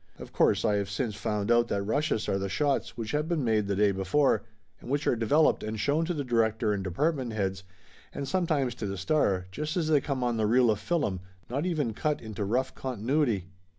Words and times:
Of 0.17 0.33
course 0.33 0.65
I 0.65 0.77
have 0.77 0.89
since 0.89 1.13
found 1.13 1.51
out 1.51 1.67
that 1.67 1.83
rushes 1.83 2.27
are 2.27 2.39
the 2.39 2.49
shots 2.49 2.97
which 2.97 3.11
have 3.11 3.27
been 3.27 3.43
made 3.43 3.67
the 3.67 3.75
day 3.75 3.91
before, 3.91 4.41
and 4.79 4.89
which 4.89 5.05
are 5.05 5.15
developed 5.15 5.61
and 5.61 5.79
shown 5.79 6.05
to 6.05 6.13
the 6.15 6.23
director 6.23 6.73
and 6.73 6.83
department 6.83 7.33
heads 7.33 7.63
and 8.11 8.27
sometimes 8.27 8.73
to 8.81 8.87
the 8.87 8.97
star, 8.97 9.45
just 9.51 9.77
as 9.77 9.89
they 9.89 10.01
come 10.01 10.23
on 10.23 10.37
the 10.37 10.47
reel 10.47 10.71
of 10.71 10.79
fillum, 10.79 11.19
not 11.51 11.67
even 11.67 11.93
cut 11.93 12.19
into 12.19 12.43
rough 12.43 12.73
continuity. 12.73 13.49